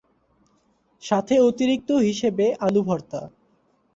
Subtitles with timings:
[1.03, 3.21] সাথে অতিরিক্ত হিসেবে আলুভর্তা।